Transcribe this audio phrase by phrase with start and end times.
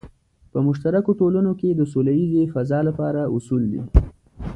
[0.51, 3.81] په مشترکو ټولنو کې د سوله ییزې فضا لپاره اصول دی.